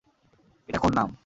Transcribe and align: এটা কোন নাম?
এটা 0.69 0.79
কোন 0.79 0.91
নাম? 0.95 1.11